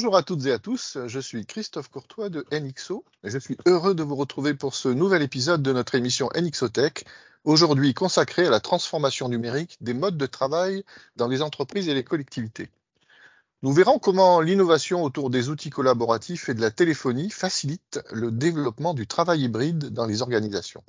[0.00, 3.58] Bonjour à toutes et à tous, je suis Christophe Courtois de NXO et je suis
[3.66, 7.04] heureux de vous retrouver pour ce nouvel épisode de notre émission NXOTech,
[7.44, 10.84] aujourd'hui consacré à la transformation numérique des modes de travail
[11.16, 12.70] dans les entreprises et les collectivités.
[13.60, 18.94] Nous verrons comment l'innovation autour des outils collaboratifs et de la téléphonie facilite le développement
[18.94, 20.82] du travail hybride dans les organisations.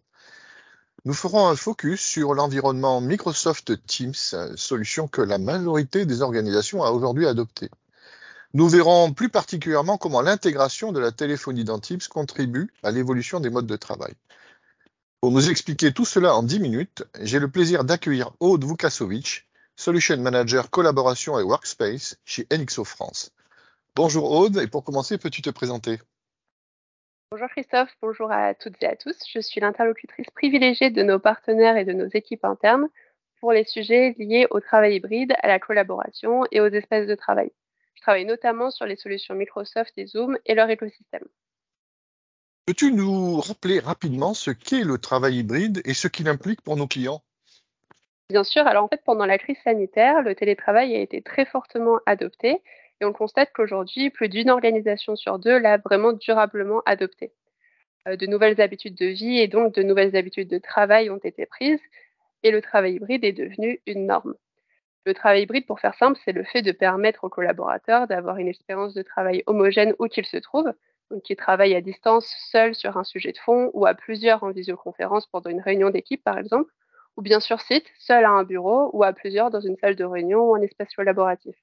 [1.04, 4.14] Nous ferons un focus sur l'environnement Microsoft Teams,
[4.56, 7.72] solution que la majorité des organisations a aujourd'hui adoptée.
[8.54, 13.66] Nous verrons plus particulièrement comment l'intégration de la téléphonie dans contribue à l'évolution des modes
[13.66, 14.14] de travail.
[15.22, 19.48] Pour nous expliquer tout cela en 10 minutes, j'ai le plaisir d'accueillir Aude Vukasovic,
[19.78, 23.32] Solution Manager Collaboration et Workspace chez NXO France.
[23.96, 26.00] Bonjour Aude, et pour commencer, peux-tu te présenter?
[27.32, 29.16] Bonjour Christophe, bonjour à toutes et à tous.
[29.34, 32.90] Je suis l'interlocutrice privilégiée de nos partenaires et de nos équipes internes
[33.40, 37.52] pour les sujets liés au travail hybride, à la collaboration et aux espaces de travail.
[37.96, 41.26] Je travaille notamment sur les solutions Microsoft et Zoom et leur écosystème.
[42.66, 46.88] Peux-tu nous rappeler rapidement ce qu'est le travail hybride et ce qu'il implique pour nos
[46.88, 47.22] clients?
[48.30, 52.00] Bien sûr, alors en fait, pendant la crise sanitaire, le télétravail a été très fortement
[52.06, 52.62] adopté
[53.02, 57.34] et on constate qu'aujourd'hui, plus d'une organisation sur deux l'a vraiment durablement adopté.
[58.08, 61.46] Euh, de nouvelles habitudes de vie et donc de nouvelles habitudes de travail ont été
[61.46, 61.82] prises
[62.44, 64.36] et le travail hybride est devenu une norme.
[65.06, 68.48] Le travail hybride, pour faire simple, c'est le fait de permettre aux collaborateurs d'avoir une
[68.48, 70.74] expérience de travail homogène où qu'ils se trouvent,
[71.10, 74.52] donc qui travaillent à distance seuls sur un sujet de fond ou à plusieurs en
[74.52, 76.72] visioconférence pendant une réunion d'équipe, par exemple,
[77.18, 80.04] ou bien sur site, seul à un bureau ou à plusieurs dans une salle de
[80.06, 81.56] réunion ou un espace collaboratif.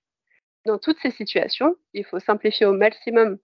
[0.66, 3.38] Dans toutes ces situations, il faut simplifier au maximum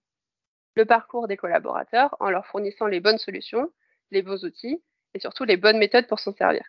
[0.75, 3.71] le parcours des collaborateurs en leur fournissant les bonnes solutions,
[4.11, 6.63] les bons outils et surtout les bonnes méthodes pour s'en servir.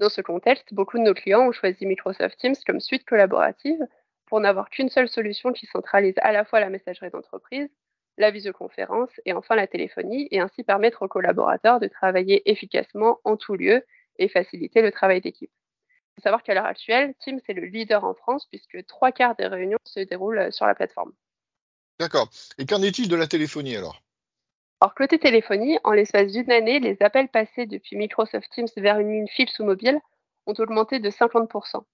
[0.00, 3.80] Dans ce contexte, beaucoup de nos clients ont choisi Microsoft Teams comme suite collaborative
[4.26, 7.68] pour n'avoir qu'une seule solution qui centralise à la fois la messagerie d'entreprise,
[8.16, 13.36] la visioconférence et enfin la téléphonie, et ainsi permettre aux collaborateurs de travailler efficacement en
[13.36, 13.84] tout lieu
[14.18, 15.50] et faciliter le travail d'équipe.
[15.88, 19.36] Il faut savoir qu'à l'heure actuelle, Teams est le leader en France puisque trois quarts
[19.36, 21.12] des réunions se déroulent sur la plateforme.
[21.98, 22.28] D'accord.
[22.58, 24.02] Et qu'en est-il de la téléphonie alors?
[24.80, 29.10] Alors, côté téléphonie, en l'espace d'une année, les appels passés depuis Microsoft Teams vers une
[29.10, 29.98] ligne fixe ou mobile
[30.46, 31.84] ont augmenté de 50%.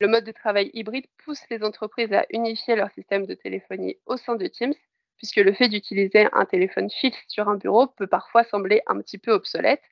[0.00, 4.16] Le mode de travail hybride pousse les entreprises à unifier leur système de téléphonie au
[4.16, 4.74] sein de Teams,
[5.16, 9.18] puisque le fait d'utiliser un téléphone fixe sur un bureau peut parfois sembler un petit
[9.18, 9.82] peu obsolète,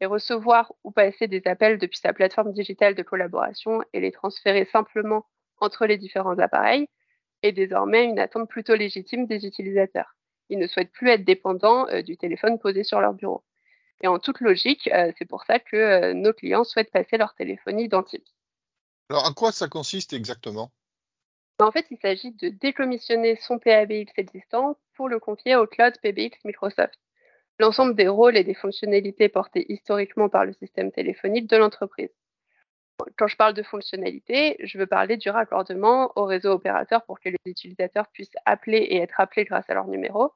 [0.00, 4.64] et recevoir ou passer des appels depuis sa plateforme digitale de collaboration et les transférer
[4.64, 5.24] simplement
[5.60, 6.88] entre les différents appareils
[7.42, 10.16] est désormais une attente plutôt légitime des utilisateurs
[10.52, 13.42] ils ne souhaitent plus être dépendants euh, du téléphone posé sur leur bureau.
[14.02, 17.34] Et en toute logique, euh, c'est pour ça que euh, nos clients souhaitent passer leur
[17.34, 18.20] téléphonie Teams.
[19.08, 20.70] Alors, à quoi ça consiste exactement?
[21.58, 25.94] Ben, En fait, il s'agit de décommissionner son PABX existant pour le confier au cloud
[26.02, 26.98] PBX Microsoft.
[27.58, 32.10] L'ensemble des rôles et des fonctionnalités portés historiquement par le système téléphonique de l'entreprise.
[33.16, 37.28] Quand je parle de fonctionnalités, je veux parler du raccordement au réseau opérateur pour que
[37.28, 40.32] les utilisateurs puissent appeler et être appelés grâce à leur numéro.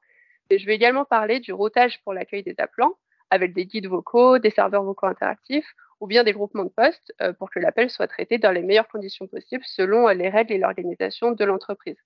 [0.49, 2.95] Je vais également parler du routage pour l'accueil des appelants
[3.29, 7.33] avec des guides vocaux, des serveurs vocaux interactifs ou bien des groupements de postes euh,
[7.33, 11.31] pour que l'appel soit traité dans les meilleures conditions possibles selon les règles et l'organisation
[11.31, 11.97] de l'entreprise.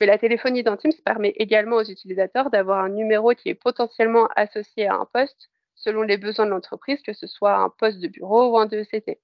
[0.00, 4.86] La téléphonie dans Teams permet également aux utilisateurs d'avoir un numéro qui est potentiellement associé
[4.86, 8.50] à un poste selon les besoins de l'entreprise, que ce soit un poste de bureau
[8.50, 9.18] ou un DECT.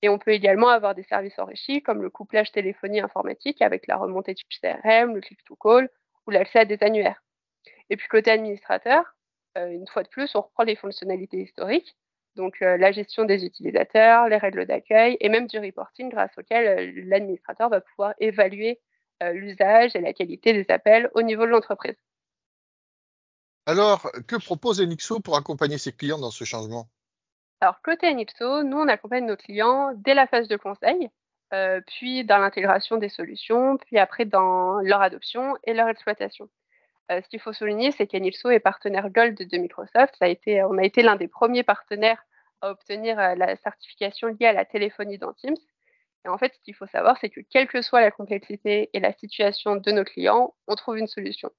[0.00, 3.96] Et on peut également avoir des services enrichis comme le couplage téléphonie informatique avec la
[3.96, 5.90] remontée du CRM, le click-to-call
[6.26, 7.20] ou l'accès à des annuaires.
[7.90, 9.04] Et puis côté administrateur,
[9.56, 11.96] euh, une fois de plus, on reprend les fonctionnalités historiques,
[12.36, 16.66] donc euh, la gestion des utilisateurs, les règles d'accueil et même du reporting grâce auquel
[16.66, 18.80] euh, l'administrateur va pouvoir évaluer
[19.32, 21.96] l'usage et la qualité des appels au niveau de l'entreprise.
[23.66, 26.88] Alors, que propose Enixo pour accompagner ses clients dans ce changement?
[27.60, 31.10] Alors, côté NIPSO, nous, on accompagne nos clients dès la phase de conseil,
[31.52, 36.48] euh, puis dans l'intégration des solutions, puis après dans leur adoption et leur exploitation.
[37.10, 40.14] Euh, ce qu'il faut souligner, c'est qu'Enipso est partenaire Gold de Microsoft.
[40.20, 42.22] Été, on a été l'un des premiers partenaires
[42.60, 45.56] à obtenir euh, la certification liée à la téléphonie dans Teams.
[46.24, 49.00] Et en fait, ce qu'il faut savoir, c'est que quelle que soit la complexité et
[49.00, 51.50] la situation de nos clients, on trouve une solution.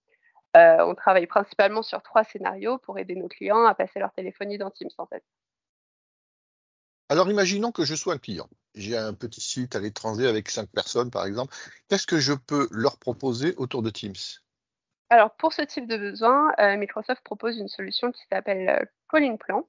[0.53, 4.69] on travaille principalement sur trois scénarios pour aider nos clients à passer leur téléphonie dans
[4.69, 5.23] Teams, en fait.
[7.07, 8.49] Alors imaginons que je sois un client.
[8.75, 11.55] J'ai un petit site à l'étranger avec cinq personnes, par exemple.
[11.87, 14.13] Qu'est-ce que je peux leur proposer autour de Teams?
[15.11, 19.39] Alors, pour ce type de besoin, euh, Microsoft propose une solution qui s'appelle euh, Calling
[19.39, 19.67] Plan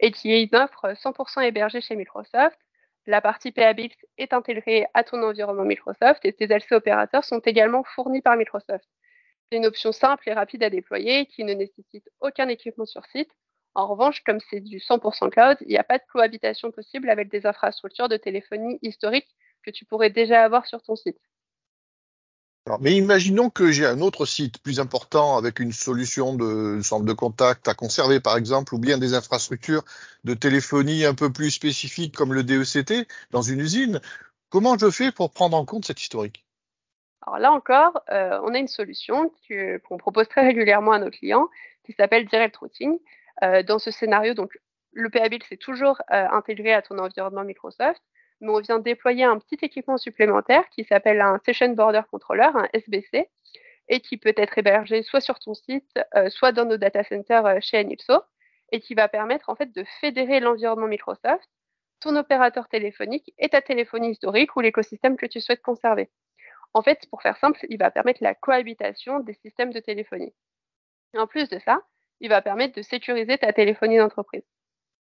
[0.00, 2.58] et qui est une offre 100% hébergée chez Microsoft.
[3.06, 7.84] La partie PABX est intégrée à ton environnement Microsoft et tes LC opérateurs sont également
[7.84, 8.84] fournis par Microsoft.
[9.48, 13.30] C'est une option simple et rapide à déployer qui ne nécessite aucun équipement sur site.
[13.74, 17.30] En revanche, comme c'est du 100% cloud, il n'y a pas de cohabitation possible avec
[17.30, 19.28] des infrastructures de téléphonie historiques
[19.64, 21.18] que tu pourrais déjà avoir sur ton site.
[22.80, 27.12] Mais imaginons que j'ai un autre site plus important avec une solution de centre de
[27.12, 29.84] contact à conserver, par exemple, ou bien des infrastructures
[30.24, 34.00] de téléphonie un peu plus spécifiques comme le DECT dans une usine.
[34.50, 36.44] Comment je fais pour prendre en compte cet historique?
[37.26, 39.32] Alors là encore, euh, on a une solution
[39.88, 41.48] qu'on propose très régulièrement à nos clients
[41.84, 42.98] qui s'appelle Direct Routing.
[43.42, 44.58] Euh, dans ce scénario, donc
[44.92, 48.02] le PABIL c'est toujours euh, intégré à ton environnement Microsoft,
[48.40, 52.68] mais on vient déployer un petit équipement supplémentaire qui s'appelle un Session Border Controller, un
[52.72, 53.28] SBC,
[53.88, 55.98] et qui peut être hébergé soit sur ton site,
[56.28, 58.22] soit dans nos data centers chez Anipso,
[58.72, 61.48] et qui va permettre en fait de fédérer l'environnement Microsoft,
[62.00, 66.10] ton opérateur téléphonique et ta téléphonie historique ou l'écosystème que tu souhaites conserver.
[66.72, 70.32] En fait, pour faire simple, il va permettre la cohabitation des systèmes de téléphonie.
[71.16, 71.82] en plus de ça,
[72.20, 74.44] il va permettre de sécuriser ta téléphonie d'entreprise.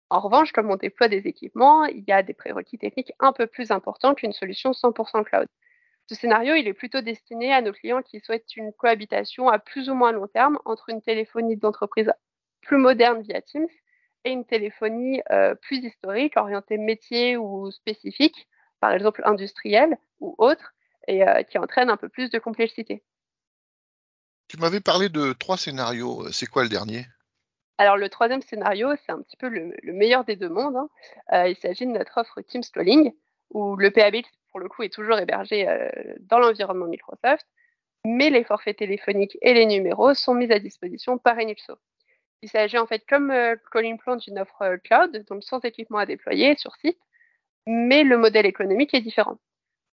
[0.09, 3.45] En revanche, comme on déploie des équipements, il y a des prérequis techniques un peu
[3.45, 5.47] plus importants qu'une solution 100% cloud.
[6.07, 9.89] Ce scénario, il est plutôt destiné à nos clients qui souhaitent une cohabitation à plus
[9.89, 12.11] ou moins long terme entre une téléphonie d'entreprise
[12.61, 13.67] plus moderne via Teams
[14.25, 18.47] et une téléphonie euh, plus historique, orientée métier ou spécifique,
[18.79, 20.73] par exemple industrielle ou autre,
[21.07, 23.03] et euh, qui entraîne un peu plus de complexité.
[24.47, 26.31] Tu m'avais parlé de trois scénarios.
[26.31, 27.05] C'est quoi le dernier?
[27.79, 30.75] Alors le troisième scénario, c'est un petit peu le, meilleur des deux mondes.
[30.75, 30.89] Hein.
[31.31, 33.13] Euh, il s'agit de notre offre Teams Calling,
[33.51, 35.89] où le PABX, pour le coup, est toujours hébergé euh,
[36.19, 37.47] dans l'environnement Microsoft,
[38.03, 41.75] mais les forfaits téléphoniques et les numéros sont mis à disposition par Enipso.
[42.41, 43.33] Il s'agit en fait comme
[43.71, 46.99] Calling Plan d'une offre cloud, donc sans équipement à déployer sur site,
[47.65, 49.37] mais le modèle économique est différent.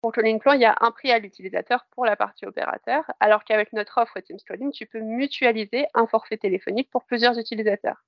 [0.00, 3.44] Pour Calling Plan, il y a un prix à l'utilisateur pour la partie opérateur, alors
[3.44, 8.04] qu'avec notre offre Teams Calling, tu peux mutualiser un forfait téléphonique pour plusieurs utilisateurs.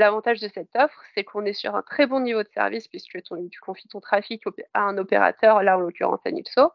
[0.00, 3.22] L'avantage de cette offre, c'est qu'on est sur un très bon niveau de service puisque
[3.22, 4.42] tu confies ton trafic
[4.74, 6.72] à un opérateur, là en l'occurrence Anipso,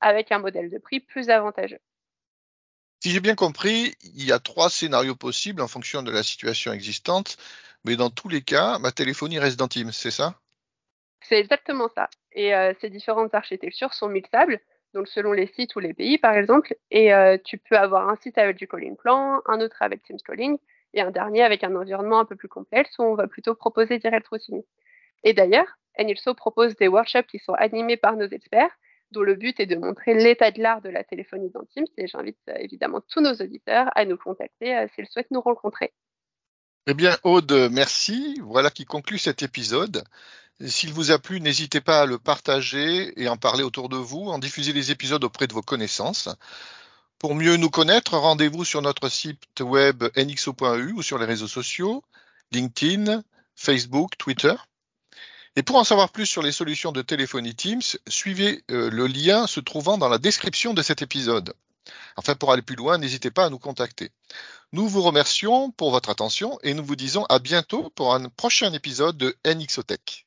[0.00, 1.80] avec un modèle de prix plus avantageux.
[3.02, 6.72] Si j'ai bien compris, il y a trois scénarios possibles en fonction de la situation
[6.72, 7.36] existante,
[7.84, 10.40] mais dans tous les cas, ma téléphonie reste dans Teams, c'est ça?
[11.20, 12.08] C'est exactement ça.
[12.34, 14.60] Et euh, ces différentes architectures sont mixables,
[14.92, 16.76] donc selon les sites ou les pays par exemple.
[16.90, 20.18] Et euh, tu peux avoir un site avec du calling plan, un autre avec Teams
[20.24, 20.58] Calling,
[20.92, 23.98] et un dernier avec un environnement un peu plus complexe où on va plutôt proposer
[23.98, 24.62] direct routing.
[25.22, 28.70] Et d'ailleurs, Enilso propose des workshops qui sont animés par nos experts,
[29.10, 31.86] dont le but est de montrer l'état de l'art de la téléphonie dans Teams.
[31.96, 35.92] Et j'invite euh, évidemment tous nos auditeurs à nous contacter s'ils souhaitent nous rencontrer.
[36.86, 38.38] Eh bien, Aude, merci.
[38.42, 40.04] Voilà qui conclut cet épisode.
[40.60, 44.28] S'il vous a plu, n'hésitez pas à le partager et en parler autour de vous,
[44.28, 46.28] en diffuser les épisodes auprès de vos connaissances.
[47.18, 52.04] Pour mieux nous connaître, rendez-vous sur notre site web nxo.eu ou sur les réseaux sociaux,
[52.52, 53.24] LinkedIn,
[53.56, 54.54] Facebook, Twitter.
[55.56, 59.48] Et pour en savoir plus sur les solutions de téléphonie Teams, suivez euh, le lien
[59.48, 61.54] se trouvant dans la description de cet épisode.
[62.16, 64.10] Enfin, pour aller plus loin, n'hésitez pas à nous contacter.
[64.72, 68.72] Nous vous remercions pour votre attention et nous vous disons à bientôt pour un prochain
[68.72, 70.26] épisode de NXOTech.